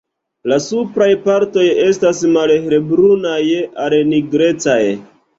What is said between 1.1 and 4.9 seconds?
partoj estas malhelbrunaj al nigrecaj.